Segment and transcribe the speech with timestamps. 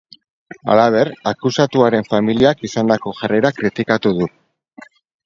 [0.75, 4.29] Halaber, akusatuaren familiak izandako jarrera kritikatu du.